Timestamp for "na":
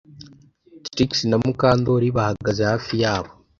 1.29-1.37